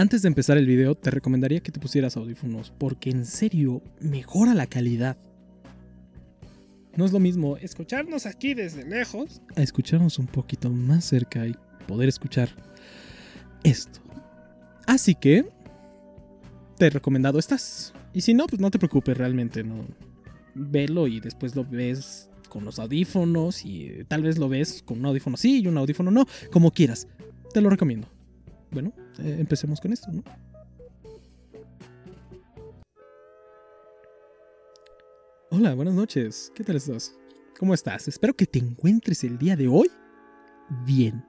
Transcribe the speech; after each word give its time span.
Antes 0.00 0.22
de 0.22 0.28
empezar 0.28 0.56
el 0.56 0.64
video, 0.64 0.94
te 0.94 1.10
recomendaría 1.10 1.60
que 1.60 1.72
te 1.72 1.78
pusieras 1.78 2.16
audífonos, 2.16 2.72
porque 2.78 3.10
en 3.10 3.26
serio 3.26 3.82
mejora 4.00 4.54
la 4.54 4.66
calidad. 4.66 5.18
No 6.96 7.04
es 7.04 7.12
lo 7.12 7.18
mismo 7.18 7.58
escucharnos 7.58 8.24
aquí 8.24 8.54
desde 8.54 8.86
lejos 8.86 9.42
a 9.56 9.60
escucharnos 9.60 10.18
un 10.18 10.26
poquito 10.26 10.70
más 10.70 11.04
cerca 11.04 11.46
y 11.46 11.54
poder 11.86 12.08
escuchar 12.08 12.48
esto. 13.62 14.00
Así 14.86 15.14
que 15.14 15.44
te 16.78 16.86
he 16.86 16.90
recomendado 16.90 17.38
estas. 17.38 17.92
Y 18.14 18.22
si 18.22 18.32
no, 18.32 18.46
pues 18.46 18.58
no 18.58 18.70
te 18.70 18.78
preocupes 18.78 19.18
realmente, 19.18 19.62
no. 19.62 19.84
Velo 20.54 21.08
y 21.08 21.20
después 21.20 21.54
lo 21.54 21.66
ves 21.66 22.30
con 22.48 22.64
los 22.64 22.78
audífonos 22.78 23.66
y 23.66 24.02
tal 24.08 24.22
vez 24.22 24.38
lo 24.38 24.48
ves 24.48 24.82
con 24.82 25.00
un 25.00 25.04
audífono 25.04 25.36
sí 25.36 25.60
y 25.60 25.66
un 25.66 25.76
audífono 25.76 26.10
no, 26.10 26.26
como 26.50 26.70
quieras. 26.70 27.06
Te 27.52 27.60
lo 27.60 27.68
recomiendo. 27.68 28.08
Bueno, 28.72 28.92
eh, 29.18 29.36
empecemos 29.40 29.80
con 29.80 29.92
esto, 29.92 30.12
¿no? 30.12 30.22
Hola, 35.50 35.74
buenas 35.74 35.94
noches. 35.94 36.52
¿Qué 36.54 36.62
tal 36.62 36.76
estás? 36.76 37.12
¿Cómo 37.58 37.74
estás? 37.74 38.06
Espero 38.06 38.34
que 38.34 38.46
te 38.46 38.60
encuentres 38.60 39.24
el 39.24 39.38
día 39.38 39.56
de 39.56 39.66
hoy 39.66 39.90
bien. 40.86 41.24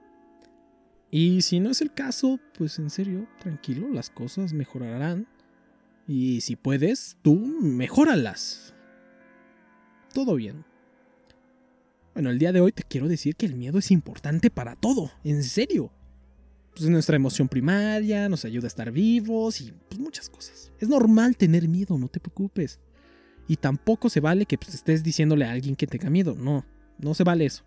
Y 1.10 1.42
si 1.42 1.60
no 1.60 1.72
es 1.72 1.82
el 1.82 1.92
caso, 1.92 2.40
pues 2.58 2.78
en 2.78 2.92
serio, 2.92 3.28
tranquilo, 3.40 3.90
las 3.90 4.12
cosas 4.12 4.54
mejorarán. 4.54 5.28
Y 6.08 6.42
si 6.42 6.56
puedes, 6.56 7.18
tú 7.24 7.36
mejóralas. 7.36 8.76
Todo 10.14 10.36
bien. 10.36 10.64
Bueno, 12.14 12.30
el 12.30 12.38
día 12.38 12.52
de 12.52 12.62
hoy 12.62 12.72
te 12.72 12.84
quiero 12.84 13.08
decir 13.08 13.36
que 13.36 13.48
el 13.48 13.56
miedo 13.56 13.80
es 13.80 13.90
importante 13.90 14.52
para 14.52 14.76
todo, 14.76 15.12
en 15.24 15.44
serio 15.44 15.92
pues, 16.76 16.90
nuestra 16.90 17.16
emoción 17.16 17.48
primaria, 17.48 18.30
nos 18.30 18.46
ayuda 18.46 18.66
a 18.66 18.68
estar 18.68 18.92
vivos 18.92 19.62
y 19.62 19.74
pues, 19.90 20.00
muchas 20.00 20.30
cosas. 20.30 20.72
Es 20.80 20.88
normal 20.88 21.38
tener 21.38 21.68
miedo, 21.68 21.98
no 21.98 22.08
te 22.08 22.20
preocupes. 22.20 22.80
Y 23.48 23.58
tampoco 23.58 24.10
se 24.10 24.20
vale 24.20 24.46
que 24.46 24.58
pues, 24.58 24.74
estés 24.74 25.04
diciéndole 25.04 25.46
a 25.46 25.52
alguien 25.52 25.76
que 25.76 25.88
tenga 25.88 26.10
miedo. 26.10 26.36
No, 26.36 26.66
no 27.00 27.14
se 27.14 27.24
vale 27.24 27.46
eso. 27.46 27.64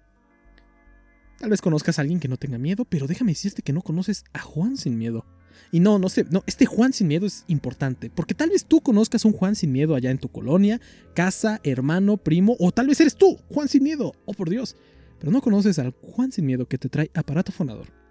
Tal 1.38 1.50
vez 1.50 1.60
conozcas 1.60 1.98
a 1.98 2.02
alguien 2.02 2.20
que 2.20 2.28
no 2.28 2.36
tenga 2.36 2.58
miedo, 2.58 2.84
pero 2.84 3.06
déjame 3.06 3.32
decirte 3.32 3.62
que 3.62 3.72
no 3.72 3.82
conoces 3.82 4.24
a 4.32 4.38
Juan 4.38 4.76
sin 4.76 4.96
miedo. 4.96 5.26
Y 5.70 5.80
no, 5.80 5.98
no 5.98 6.08
sé, 6.08 6.24
no, 6.30 6.42
este 6.46 6.66
Juan 6.66 6.92
sin 6.92 7.08
miedo 7.08 7.26
es 7.26 7.44
importante, 7.48 8.10
porque 8.10 8.34
tal 8.34 8.50
vez 8.50 8.64
tú 8.64 8.80
conozcas 8.80 9.24
un 9.24 9.32
Juan 9.32 9.54
sin 9.54 9.72
miedo 9.72 9.94
allá 9.94 10.10
en 10.10 10.18
tu 10.18 10.28
colonia, 10.28 10.80
casa, 11.14 11.60
hermano, 11.64 12.16
primo, 12.16 12.56
o 12.58 12.72
tal 12.72 12.88
vez 12.88 13.00
eres 13.00 13.16
tú, 13.16 13.38
Juan 13.50 13.68
sin 13.68 13.82
miedo, 13.82 14.12
oh 14.26 14.34
por 14.34 14.50
Dios. 14.50 14.76
Pero 15.18 15.32
no 15.32 15.40
conoces 15.40 15.78
al 15.78 15.90
Juan 15.90 16.32
sin 16.32 16.46
miedo 16.46 16.66
que 16.66 16.78
te 16.78 16.88
trae 16.88 17.10
aparato 17.14 17.52
fonador 17.52 18.03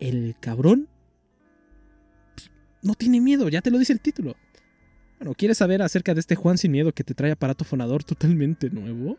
el 0.00 0.34
cabrón 0.40 0.88
no 2.82 2.94
tiene 2.94 3.20
miedo, 3.20 3.48
ya 3.48 3.62
te 3.62 3.70
lo 3.70 3.78
dice 3.78 3.92
el 3.92 4.00
título. 4.00 4.36
Bueno, 5.18 5.34
¿quieres 5.34 5.58
saber 5.58 5.82
acerca 5.82 6.14
de 6.14 6.20
este 6.20 6.36
Juan 6.36 6.58
sin 6.58 6.72
miedo 6.72 6.92
que 6.92 7.04
te 7.04 7.14
trae 7.14 7.32
aparato 7.32 7.64
fonador 7.64 8.04
totalmente 8.04 8.70
nuevo? 8.70 9.16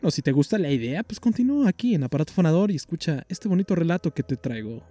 Bueno, 0.00 0.10
si 0.10 0.22
te 0.22 0.32
gusta 0.32 0.58
la 0.58 0.70
idea, 0.70 1.02
pues 1.04 1.20
continúa 1.20 1.68
aquí 1.68 1.94
en 1.94 2.02
aparato 2.02 2.32
fonador 2.32 2.70
y 2.70 2.76
escucha 2.76 3.24
este 3.28 3.48
bonito 3.48 3.74
relato 3.74 4.12
que 4.12 4.22
te 4.22 4.36
traigo. 4.36 4.82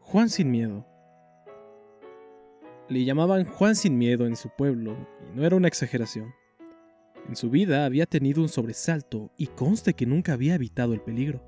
Juan 0.00 0.28
sin 0.28 0.50
miedo. 0.50 0.91
Le 2.88 3.04
llamaban 3.04 3.44
Juan 3.44 3.76
sin 3.76 3.96
miedo 3.96 4.26
en 4.26 4.36
su 4.36 4.50
pueblo, 4.50 4.96
y 5.20 5.36
no 5.36 5.46
era 5.46 5.56
una 5.56 5.68
exageración. 5.68 6.34
En 7.28 7.36
su 7.36 7.48
vida 7.48 7.84
había 7.84 8.06
tenido 8.06 8.42
un 8.42 8.48
sobresalto 8.48 9.30
y 9.36 9.46
conste 9.46 9.94
que 9.94 10.06
nunca 10.06 10.32
había 10.32 10.56
evitado 10.56 10.92
el 10.92 11.00
peligro. 11.00 11.42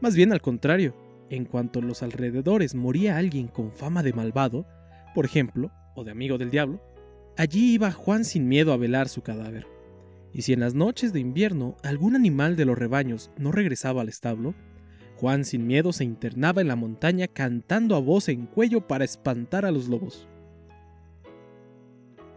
Más 0.00 0.14
bien 0.14 0.32
al 0.32 0.40
contrario, 0.40 0.94
en 1.30 1.44
cuanto 1.44 1.80
a 1.80 1.82
los 1.82 2.02
alrededores 2.02 2.74
moría 2.74 3.16
alguien 3.16 3.48
con 3.48 3.72
fama 3.72 4.02
de 4.02 4.12
malvado, 4.12 4.66
por 5.14 5.24
ejemplo, 5.24 5.72
o 5.94 6.04
de 6.04 6.12
amigo 6.12 6.38
del 6.38 6.50
diablo, 6.50 6.80
allí 7.36 7.74
iba 7.74 7.90
Juan 7.90 8.24
sin 8.24 8.48
miedo 8.48 8.72
a 8.72 8.76
velar 8.76 9.08
su 9.08 9.22
cadáver. 9.22 9.66
Y 10.32 10.42
si 10.42 10.52
en 10.52 10.60
las 10.60 10.74
noches 10.74 11.12
de 11.12 11.20
invierno 11.20 11.76
algún 11.82 12.14
animal 12.14 12.56
de 12.56 12.64
los 12.64 12.78
rebaños 12.78 13.30
no 13.36 13.50
regresaba 13.52 14.02
al 14.02 14.08
establo, 14.08 14.54
Juan 15.16 15.44
sin 15.44 15.66
miedo 15.66 15.92
se 15.92 16.04
internaba 16.04 16.60
en 16.62 16.68
la 16.68 16.76
montaña 16.76 17.28
cantando 17.28 17.96
a 17.96 18.00
voz 18.00 18.28
en 18.28 18.46
cuello 18.46 18.86
para 18.86 19.04
espantar 19.04 19.64
a 19.64 19.70
los 19.70 19.88
lobos. 19.88 20.28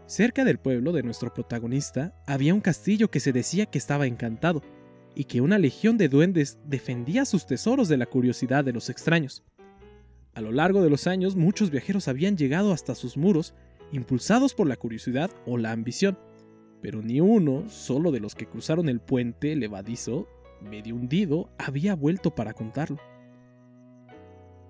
Cerca 0.06 0.44
del 0.44 0.58
pueblo 0.58 0.92
de 0.92 1.02
nuestro 1.02 1.34
protagonista 1.34 2.14
había 2.26 2.54
un 2.54 2.60
castillo 2.60 3.10
que 3.10 3.18
se 3.18 3.32
decía 3.32 3.66
que 3.66 3.78
estaba 3.78 4.06
encantado 4.06 4.62
y 5.16 5.24
que 5.24 5.40
una 5.40 5.58
legión 5.58 5.98
de 5.98 6.08
duendes 6.08 6.60
defendía 6.64 7.24
sus 7.24 7.44
tesoros 7.44 7.88
de 7.88 7.96
la 7.96 8.06
curiosidad 8.06 8.64
de 8.64 8.72
los 8.72 8.88
extraños. 8.88 9.42
A 10.34 10.40
lo 10.40 10.52
largo 10.52 10.80
de 10.80 10.90
los 10.90 11.08
años 11.08 11.34
muchos 11.34 11.70
viajeros 11.70 12.06
habían 12.06 12.36
llegado 12.36 12.72
hasta 12.72 12.94
sus 12.94 13.16
muros 13.16 13.54
impulsados 13.90 14.54
por 14.54 14.68
la 14.68 14.76
curiosidad 14.76 15.30
o 15.44 15.58
la 15.58 15.72
ambición, 15.72 16.16
pero 16.80 17.02
ni 17.02 17.20
uno, 17.20 17.68
solo 17.68 18.12
de 18.12 18.20
los 18.20 18.36
que 18.36 18.46
cruzaron 18.46 18.88
el 18.88 19.00
puente 19.00 19.56
levadizo, 19.56 20.28
medio 20.60 20.94
hundido, 20.94 21.50
había 21.58 21.96
vuelto 21.96 22.32
para 22.32 22.54
contarlo. 22.54 22.98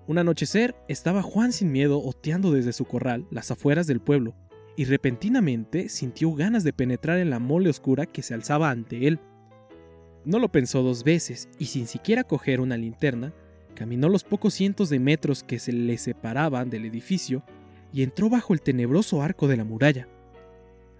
Un 0.07 0.17
anochecer 0.17 0.75
estaba 0.87 1.21
Juan 1.21 1.53
sin 1.53 1.71
miedo 1.71 2.01
oteando 2.01 2.51
desde 2.51 2.73
su 2.73 2.85
corral 2.85 3.27
las 3.29 3.51
afueras 3.51 3.85
del 3.85 3.99
pueblo, 3.99 4.33
y 4.77 4.85
repentinamente 4.85 5.89
sintió 5.89 6.31
ganas 6.33 6.63
de 6.63 6.71
penetrar 6.71 7.17
en 7.17 7.31
la 7.31 7.39
mole 7.39 7.69
oscura 7.69 8.05
que 8.05 8.21
se 8.21 8.35
alzaba 8.35 8.69
ante 8.69 9.07
él. 9.07 9.19
No 10.23 10.37
lo 10.37 10.49
pensó 10.49 10.83
dos 10.83 11.03
veces 11.03 11.49
y 11.57 11.65
sin 11.65 11.87
siquiera 11.87 12.23
coger 12.23 12.61
una 12.61 12.77
linterna, 12.77 13.33
caminó 13.73 14.07
los 14.07 14.23
pocos 14.23 14.53
cientos 14.53 14.89
de 14.89 14.99
metros 14.99 15.43
que 15.43 15.57
se 15.57 15.73
le 15.73 15.97
separaban 15.97 16.69
del 16.69 16.85
edificio 16.85 17.43
y 17.91 18.03
entró 18.03 18.29
bajo 18.29 18.53
el 18.53 18.61
tenebroso 18.61 19.23
arco 19.23 19.47
de 19.47 19.57
la 19.57 19.63
muralla. 19.63 20.07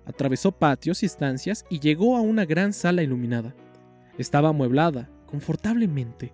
Atravesó 0.05 0.53
patios 0.53 1.03
y 1.03 1.05
estancias 1.05 1.63
y 1.69 1.79
llegó 1.79 2.17
a 2.17 2.21
una 2.21 2.45
gran 2.45 2.73
sala 2.73 3.03
iluminada. 3.03 3.53
Estaba 4.17 4.49
amueblada, 4.49 5.07
confortablemente, 5.27 6.33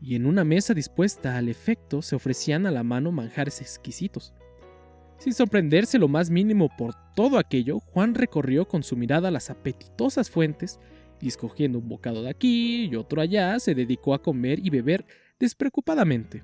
y 0.00 0.14
en 0.14 0.24
una 0.24 0.44
mesa 0.44 0.72
dispuesta 0.72 1.36
al 1.36 1.50
efecto 1.50 2.00
se 2.00 2.16
ofrecían 2.16 2.64
a 2.64 2.70
la 2.70 2.84
mano 2.84 3.12
manjares 3.12 3.60
exquisitos. 3.60 4.32
Sin 5.20 5.34
sorprenderse 5.34 5.98
lo 5.98 6.08
más 6.08 6.30
mínimo 6.30 6.70
por 6.74 6.94
todo 7.14 7.36
aquello, 7.36 7.78
Juan 7.78 8.14
recorrió 8.14 8.66
con 8.66 8.82
su 8.82 8.96
mirada 8.96 9.30
las 9.30 9.50
apetitosas 9.50 10.30
fuentes 10.30 10.80
y 11.20 11.28
escogiendo 11.28 11.78
un 11.78 11.90
bocado 11.90 12.22
de 12.22 12.30
aquí 12.30 12.86
y 12.86 12.96
otro 12.96 13.20
allá, 13.20 13.60
se 13.60 13.74
dedicó 13.74 14.14
a 14.14 14.22
comer 14.22 14.60
y 14.64 14.70
beber 14.70 15.04
despreocupadamente. 15.38 16.42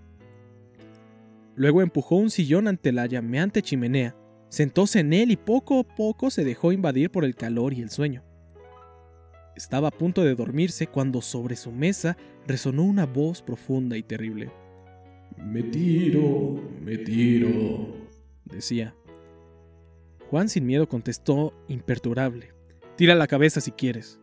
Luego 1.55 1.81
empujó 1.81 2.17
un 2.17 2.29
sillón 2.29 2.69
ante 2.69 2.93
la 2.93 3.07
llameante 3.07 3.63
chimenea, 3.63 4.15
sentóse 4.51 5.01
en 5.01 5.15
él 5.15 5.31
y 5.31 5.39
poco 5.39 5.81
a 5.81 5.85
poco 5.85 6.29
se 6.29 6.45
dejó 6.45 6.71
invadir 6.71 7.11
por 7.11 7.25
el 7.25 7.35
calor 7.35 7.73
y 7.73 7.81
el 7.81 7.89
sueño. 7.89 8.25
Estaba 9.57 9.89
a 9.89 9.91
punto 9.91 10.23
de 10.23 10.35
dormirse 10.35 10.87
cuando 10.87 11.23
sobre 11.23 11.57
su 11.57 11.73
mesa 11.73 12.19
resonó 12.47 12.83
una 12.83 13.07
voz 13.07 13.41
profunda 13.41 13.97
y 13.97 14.03
terrible. 14.03 14.51
Me 15.39 15.63
tiro, 15.63 16.61
me 16.83 16.99
tiro 16.99 17.96
decía. 18.47 18.95
Juan 20.31 20.49
sin 20.49 20.67
miedo 20.67 20.89
contestó, 20.89 21.53
imperturbable, 21.69 22.57
Tira 22.97 23.15
la 23.15 23.27
cabeza 23.27 23.61
si 23.61 23.73
quieres. 23.73 24.19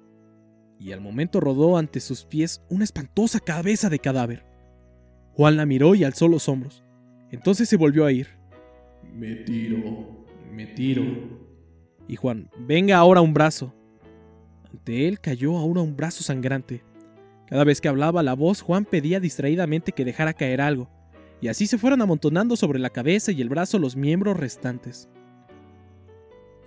Y 0.79 0.91
al 0.93 1.01
momento 1.01 1.39
rodó 1.39 1.77
ante 1.77 1.99
sus 1.99 2.25
pies 2.25 2.63
una 2.69 2.83
espantosa 2.83 3.39
cabeza 3.39 3.89
de 3.89 3.99
cadáver. 3.99 4.45
Juan 5.33 5.57
la 5.57 5.67
miró 5.67 5.93
y 5.93 6.03
alzó 6.03 6.27
los 6.27 6.49
hombros. 6.49 6.83
Entonces 7.29 7.69
se 7.69 7.77
volvió 7.77 8.05
a 8.05 8.11
ir. 8.11 8.29
Me 9.13 9.35
tiro, 9.35 10.25
me 10.51 10.65
tiro. 10.65 11.03
Y 12.07 12.15
Juan, 12.15 12.49
venga 12.57 12.97
ahora 12.97 13.21
un 13.21 13.33
brazo. 13.33 13.75
Ante 14.71 15.07
él 15.07 15.19
cayó 15.19 15.55
ahora 15.57 15.81
un 15.81 15.95
brazo 15.95 16.23
sangrante. 16.23 16.83
Cada 17.47 17.63
vez 17.63 17.79
que 17.79 17.89
hablaba 17.89 18.23
la 18.23 18.33
voz, 18.33 18.61
Juan 18.61 18.85
pedía 18.85 19.19
distraídamente 19.19 19.91
que 19.91 20.05
dejara 20.05 20.33
caer 20.33 20.61
algo, 20.61 20.89
y 21.43 21.49
así 21.49 21.67
se 21.67 21.77
fueron 21.77 22.01
amontonando 22.01 22.55
sobre 22.55 22.79
la 22.79 22.89
cabeza 22.89 23.33
y 23.33 23.41
el 23.41 23.49
brazo 23.49 23.77
los 23.77 23.97
miembros 23.97 24.37
restantes. 24.37 25.09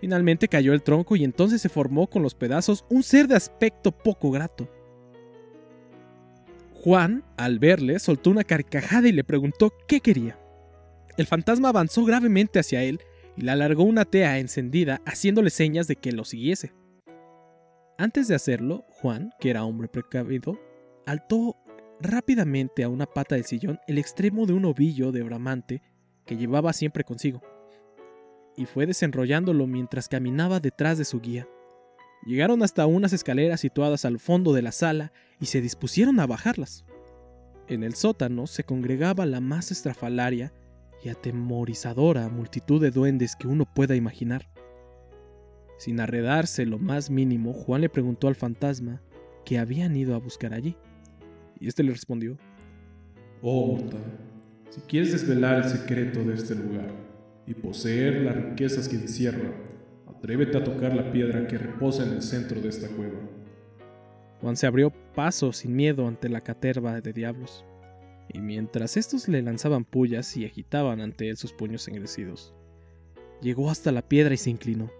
Finalmente 0.02 0.48
cayó 0.48 0.74
el 0.74 0.82
tronco 0.82 1.16
y 1.16 1.24
entonces 1.24 1.62
se 1.62 1.70
formó 1.70 2.08
con 2.08 2.22
los 2.22 2.34
pedazos 2.34 2.84
un 2.90 3.02
ser 3.02 3.26
de 3.26 3.36
aspecto 3.36 3.90
poco 3.90 4.30
grato. 4.30 4.68
Juan, 6.74 7.24
al 7.38 7.58
verle, 7.58 7.98
soltó 7.98 8.28
una 8.28 8.44
carcajada 8.44 9.08
y 9.08 9.12
le 9.12 9.24
preguntó 9.24 9.72
qué 9.88 10.02
quería. 10.02 10.38
El 11.16 11.26
fantasma 11.26 11.70
avanzó 11.70 12.04
gravemente 12.04 12.58
hacia 12.58 12.82
él 12.82 13.00
y 13.34 13.40
le 13.44 13.52
alargó 13.52 13.82
una 13.82 14.04
tea 14.04 14.38
encendida 14.38 15.00
haciéndole 15.06 15.48
señas 15.48 15.86
de 15.86 15.96
que 15.96 16.12
lo 16.12 16.26
siguiese. 16.26 16.74
Antes 17.96 18.28
de 18.28 18.34
hacerlo, 18.34 18.84
Juan, 18.90 19.30
que 19.40 19.48
era 19.48 19.64
hombre 19.64 19.88
precavido, 19.88 20.60
altó 21.06 21.56
rápidamente 22.00 22.84
a 22.84 22.88
una 22.88 23.06
pata 23.06 23.34
del 23.34 23.44
sillón 23.44 23.78
el 23.86 23.98
extremo 23.98 24.46
de 24.46 24.52
un 24.52 24.64
ovillo 24.64 25.12
de 25.12 25.22
bramante 25.22 25.82
que 26.24 26.36
llevaba 26.36 26.72
siempre 26.72 27.04
consigo. 27.04 27.42
y 28.58 28.64
fue 28.64 28.86
desenrollándolo 28.86 29.66
mientras 29.66 30.08
caminaba 30.08 30.60
detrás 30.60 30.96
de 30.96 31.04
su 31.04 31.20
guía. 31.20 31.46
Llegaron 32.24 32.62
hasta 32.62 32.86
unas 32.86 33.12
escaleras 33.12 33.60
situadas 33.60 34.06
al 34.06 34.18
fondo 34.18 34.54
de 34.54 34.62
la 34.62 34.72
sala 34.72 35.12
y 35.38 35.46
se 35.46 35.60
dispusieron 35.60 36.18
a 36.20 36.26
bajarlas. 36.26 36.86
En 37.68 37.84
el 37.84 37.94
sótano 37.94 38.46
se 38.46 38.64
congregaba 38.64 39.26
la 39.26 39.40
más 39.40 39.70
estrafalaria 39.70 40.54
y 41.04 41.10
atemorizadora 41.10 42.28
multitud 42.28 42.80
de 42.80 42.90
duendes 42.90 43.36
que 43.36 43.46
uno 43.46 43.66
pueda 43.66 43.94
imaginar. 43.94 44.48
Sin 45.78 46.00
arredarse 46.00 46.64
lo 46.64 46.78
más 46.78 47.10
mínimo, 47.10 47.52
Juan 47.52 47.82
le 47.82 47.90
preguntó 47.90 48.28
al 48.28 48.34
fantasma 48.34 49.02
qué 49.44 49.58
habían 49.58 49.94
ido 49.96 50.14
a 50.14 50.18
buscar 50.18 50.54
allí. 50.54 50.76
Y 51.60 51.68
éste 51.68 51.82
le 51.82 51.92
respondió: 51.92 52.36
Oh 53.42 53.76
mortal, 53.76 54.04
si 54.70 54.80
quieres 54.82 55.12
desvelar 55.12 55.64
el 55.64 55.70
secreto 55.70 56.24
de 56.24 56.34
este 56.34 56.54
lugar 56.54 56.90
y 57.46 57.54
poseer 57.54 58.22
las 58.22 58.36
riquezas 58.36 58.88
que 58.88 58.96
encierra, 58.96 59.52
Atrévete 60.18 60.56
a 60.56 60.64
tocar 60.64 60.94
la 60.94 61.12
piedra 61.12 61.46
que 61.46 61.58
reposa 61.58 62.02
en 62.02 62.14
el 62.14 62.22
centro 62.22 62.60
de 62.60 62.68
esta 62.68 62.88
cueva. 62.88 63.20
Juan 64.40 64.56
se 64.56 64.66
abrió 64.66 64.90
paso 65.14 65.52
sin 65.52 65.76
miedo 65.76 66.08
ante 66.08 66.28
la 66.28 66.40
caterva 66.40 67.00
de 67.00 67.12
diablos, 67.12 67.64
y 68.28 68.40
mientras 68.40 68.96
estos 68.96 69.28
le 69.28 69.42
lanzaban 69.42 69.84
pullas 69.84 70.36
y 70.36 70.44
agitaban 70.44 71.00
ante 71.00 71.28
él 71.28 71.36
sus 71.36 71.52
puños 71.52 71.86
engrecidos, 71.86 72.54
llegó 73.42 73.70
hasta 73.70 73.92
la 73.92 74.08
piedra 74.08 74.34
y 74.34 74.38
se 74.38 74.50
inclinó. 74.50 74.90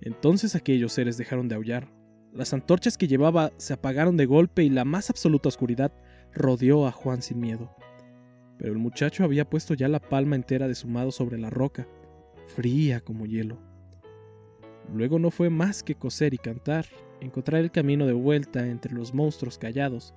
Entonces 0.00 0.54
aquellos 0.54 0.92
seres 0.92 1.18
dejaron 1.18 1.48
de 1.48 1.54
aullar, 1.54 1.92
las 2.32 2.52
antorchas 2.52 2.98
que 2.98 3.08
llevaba 3.08 3.52
se 3.56 3.72
apagaron 3.72 4.16
de 4.16 4.26
golpe 4.26 4.62
y 4.62 4.70
la 4.70 4.84
más 4.84 5.10
absoluta 5.10 5.48
oscuridad 5.48 5.92
rodeó 6.32 6.86
a 6.86 6.92
Juan 6.92 7.22
sin 7.22 7.40
miedo. 7.40 7.74
Pero 8.58 8.72
el 8.72 8.78
muchacho 8.78 9.24
había 9.24 9.48
puesto 9.48 9.74
ya 9.74 9.88
la 9.88 10.00
palma 10.00 10.36
entera 10.36 10.68
de 10.68 10.74
su 10.74 10.88
mano 10.88 11.10
sobre 11.10 11.38
la 11.38 11.50
roca, 11.50 11.86
fría 12.46 13.00
como 13.00 13.26
hielo. 13.26 13.58
Luego 14.92 15.18
no 15.18 15.30
fue 15.30 15.50
más 15.50 15.82
que 15.82 15.94
coser 15.94 16.34
y 16.34 16.38
cantar, 16.38 16.86
encontrar 17.20 17.60
el 17.60 17.70
camino 17.70 18.06
de 18.06 18.14
vuelta 18.14 18.66
entre 18.66 18.94
los 18.94 19.14
monstruos 19.14 19.58
callados, 19.58 20.14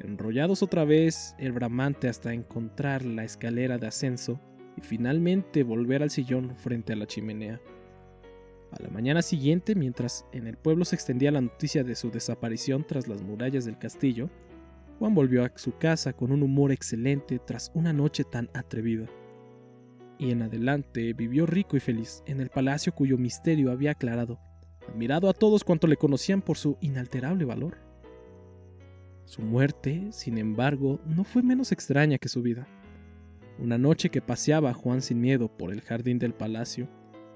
enrollados 0.00 0.62
otra 0.62 0.84
vez 0.84 1.34
el 1.38 1.52
bramante 1.52 2.08
hasta 2.08 2.32
encontrar 2.32 3.04
la 3.04 3.24
escalera 3.24 3.78
de 3.78 3.86
ascenso 3.86 4.40
y 4.76 4.82
finalmente 4.82 5.62
volver 5.62 6.02
al 6.02 6.10
sillón 6.10 6.56
frente 6.56 6.92
a 6.92 6.96
la 6.96 7.06
chimenea. 7.06 7.60
A 8.72 8.82
la 8.82 8.88
mañana 8.90 9.22
siguiente, 9.22 9.74
mientras 9.74 10.26
en 10.32 10.46
el 10.46 10.56
pueblo 10.56 10.84
se 10.84 10.96
extendía 10.96 11.30
la 11.30 11.40
noticia 11.40 11.84
de 11.84 11.94
su 11.94 12.10
desaparición 12.10 12.84
tras 12.86 13.08
las 13.08 13.22
murallas 13.22 13.64
del 13.64 13.78
castillo, 13.78 14.28
Juan 14.98 15.14
volvió 15.14 15.44
a 15.44 15.52
su 15.56 15.76
casa 15.76 16.12
con 16.12 16.32
un 16.32 16.42
humor 16.42 16.72
excelente 16.72 17.38
tras 17.38 17.70
una 17.74 17.92
noche 17.92 18.24
tan 18.24 18.50
atrevida 18.54 19.06
y 20.18 20.30
en 20.30 20.42
adelante 20.42 21.12
vivió 21.12 21.46
rico 21.46 21.76
y 21.76 21.80
feliz 21.80 22.22
en 22.26 22.40
el 22.40 22.48
palacio 22.48 22.94
cuyo 22.94 23.18
misterio 23.18 23.70
había 23.70 23.92
aclarado, 23.92 24.38
admirado 24.88 25.28
a 25.28 25.34
todos 25.34 25.64
cuanto 25.64 25.86
le 25.86 25.96
conocían 25.96 26.42
por 26.42 26.56
su 26.56 26.78
inalterable 26.80 27.44
valor. 27.44 27.78
Su 29.24 29.42
muerte, 29.42 30.08
sin 30.12 30.38
embargo, 30.38 31.00
no 31.04 31.24
fue 31.24 31.42
menos 31.42 31.72
extraña 31.72 32.18
que 32.18 32.28
su 32.28 32.42
vida. 32.42 32.66
Una 33.58 33.78
noche 33.78 34.10
que 34.10 34.22
paseaba 34.22 34.72
Juan 34.72 35.02
sin 35.02 35.20
miedo 35.20 35.48
por 35.48 35.72
el 35.72 35.80
jardín 35.80 36.18
del 36.18 36.34
palacio, 36.34 36.88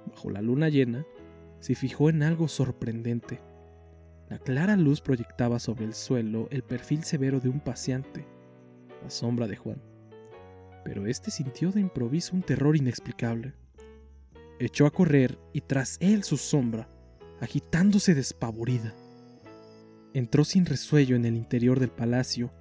bajo 0.07 0.31
la 0.31 0.41
luna 0.41 0.69
llena, 0.69 1.05
se 1.61 1.75
fijó 1.75 2.11
en 2.11 2.23
algo 2.23 2.49
sorprendente. 2.49 3.41
La 4.29 4.39
clara 4.39 4.77
luz 4.77 5.01
proyectaba 5.01 5.59
sobre 5.59 5.85
el 5.85 5.95
suelo 5.95 6.49
el 6.51 6.63
perfil 6.63 7.05
severo 7.05 7.41
de 7.41 7.49
un 7.49 7.61
paseante, 7.61 8.27
la 9.03 9.11
sombra 9.11 9.47
de 9.47 9.57
Juan 9.57 9.91
pero 10.85 11.07
éste 11.07 11.31
sintió 11.31 11.73
de 11.73 11.81
improviso 11.81 12.35
un 12.35 12.43
terror 12.43 12.77
inexplicable. 12.77 13.55
Echó 14.59 14.87
a 14.87 14.91
correr 14.91 15.39
y 15.53 15.63
tras 15.63 15.97
él 16.01 16.23
su 16.25 16.37
sombra, 16.37 16.89
agitándose 17.41 18.15
despavorida. 18.15 18.95
Entró 20.13 20.45
sin 20.45 20.67
resuello 20.67 21.17
en 21.17 21.25
el 21.25 21.37
interior 21.37 21.81
del 21.81 21.91
palacio 21.91 22.53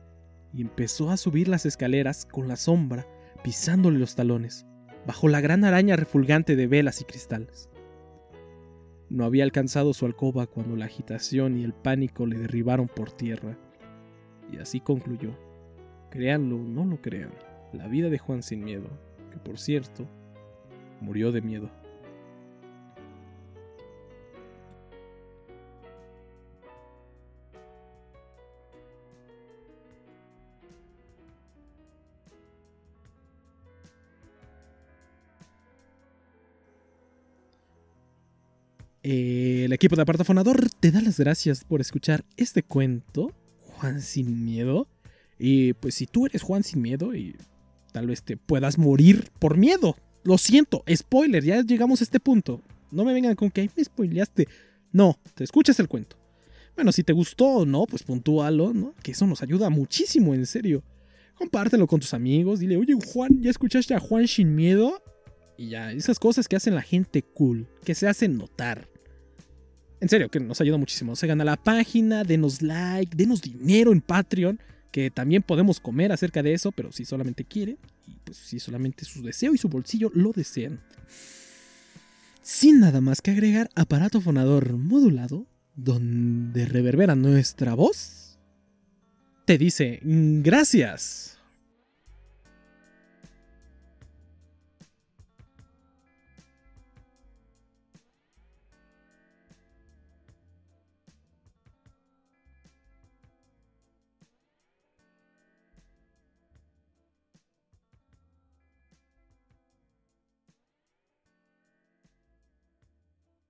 y 0.54 0.62
empezó 0.62 1.12
a 1.12 1.18
subir 1.18 1.48
las 1.48 1.66
escaleras 1.66 2.26
con 2.26 2.48
la 2.48 2.56
sombra 2.56 3.08
pisándole 3.44 4.00
los 4.00 4.16
talones, 4.16 4.66
bajo 5.06 5.28
la 5.28 5.42
gran 5.42 5.64
araña 5.66 5.96
refulgante 5.96 6.56
de 6.56 6.68
velas 6.68 7.02
y 7.02 7.06
cristales. 7.06 7.70
No 9.10 9.26
había 9.26 9.44
alcanzado 9.44 9.94
su 9.94 10.06
alcoba 10.06 10.48
cuando 10.48 10.76
la 10.76 10.86
agitación 10.86 11.58
y 11.58 11.64
el 11.64 11.74
pánico 11.74 12.26
le 12.26 12.38
derribaron 12.38 12.88
por 12.88 13.12
tierra. 13.12 13.58
Y 14.52 14.58
así 14.58 14.80
concluyó. 14.80 15.32
Créanlo 16.12 16.58
o 16.58 16.64
no 16.64 16.86
lo 16.86 17.02
crean 17.02 17.32
la 17.74 17.88
vida 17.88 18.10
de 18.10 18.18
Juan 18.18 18.42
sin 18.44 18.64
miedo, 18.64 18.90
que 19.32 19.38
por 19.38 19.60
cierto, 19.60 20.08
murió 21.02 21.32
de 21.32 21.42
miedo. 21.42 21.70
El 39.12 39.74
equipo 39.74 39.96
de 39.96 40.04
Apartafonador 40.04 40.70
te 40.80 40.92
da 40.92 41.02
las 41.02 41.20
gracias 41.20 41.64
por 41.64 41.82
escuchar 41.82 42.26
este 42.38 42.62
cuento, 42.62 43.34
Juan 43.58 44.04
sin 44.04 44.46
miedo. 44.46 44.88
Y 45.40 45.74
pues 45.74 45.96
si 45.96 46.06
tú 46.06 46.28
eres 46.28 46.44
Juan 46.44 46.62
sin 46.62 46.84
miedo 46.84 47.16
y 47.16 47.36
tal 47.92 48.06
vez 48.06 48.22
te 48.22 48.38
puedas 48.38 48.78
morir 48.78 49.32
por 49.40 49.58
miedo. 49.58 49.96
Lo 50.24 50.38
siento, 50.38 50.84
spoiler, 50.96 51.44
ya 51.44 51.64
llegamos 51.64 52.02
a 52.02 52.04
este 52.04 52.20
punto. 52.20 52.62
No 52.92 53.04
me 53.04 53.14
vengan 53.14 53.34
con 53.34 53.50
que 53.50 53.68
me 53.76 53.84
spoileaste. 53.84 54.48
No, 54.92 55.18
te 55.34 55.44
escuchas 55.44 55.80
el 55.80 55.88
cuento. 55.88 56.16
Bueno, 56.76 56.92
si 56.92 57.02
te 57.02 57.12
gustó 57.12 57.46
o 57.48 57.66
no, 57.66 57.88
pues 57.88 58.04
puntúalo, 58.04 58.76
¿no? 58.76 58.94
Que 59.02 59.14
eso 59.14 59.26
nos 59.26 59.42
ayuda 59.42 59.72
muchísimo, 59.72 60.36
en 60.36 60.46
serio. 60.46 60.84
Compártelo 61.34 61.88
con 61.88 62.00
tus 62.00 62.14
amigos, 62.14 62.60
dile, 62.60 62.78
oye 62.78 62.94
Juan, 63.12 63.42
¿ya 63.42 63.50
escuchaste 63.50 63.96
a 63.96 64.00
Juan 64.00 64.28
sin 64.28 64.54
miedo? 64.54 65.02
Y 65.58 65.70
ya, 65.70 65.92
esas 65.94 66.20
cosas 66.20 66.48
que 66.48 66.58
hacen 66.58 66.76
la 66.76 66.84
gente 66.84 67.24
cool, 67.24 67.68
que 67.84 67.96
se 67.96 68.08
hacen 68.08 68.38
notar. 68.38 68.88
En 70.02 70.10
serio, 70.10 70.30
que 70.30 70.40
nos 70.40 70.62
ayuda 70.62 70.78
muchísimo. 70.78 71.16
Se 71.16 71.28
gana 71.28 71.44
la 71.44 71.58
página, 71.58 72.24
denos 72.24 72.62
like, 72.62 73.16
denos 73.16 73.42
dinero 73.42 73.92
en 73.92 74.02
Patreon 74.02 74.60
que 74.92 75.12
también 75.12 75.44
podemos 75.44 75.80
comer 75.80 76.12
acerca 76.12 76.44
de 76.44 76.54
eso, 76.54 76.72
pero 76.72 76.92
si 76.92 77.06
solamente 77.06 77.46
quiere, 77.46 77.78
y 78.08 78.16
pues 78.24 78.38
si 78.38 78.60
solamente 78.60 79.06
su 79.06 79.22
deseo 79.22 79.54
y 79.54 79.58
su 79.58 79.70
bolsillo 79.70 80.12
lo 80.14 80.32
desean. 80.32 80.80
Sin 82.42 82.80
nada 82.80 83.02
más 83.02 83.22
que 83.22 83.32
agregar, 83.32 83.70
aparato 83.76 84.22
fonador 84.22 84.74
modulado, 84.78 85.46
donde 85.76 86.66
reverbera 86.66 87.16
nuestra 87.16 87.74
voz, 87.74 88.40
te 89.46 89.58
dice 89.58 90.00
gracias. 90.04 91.39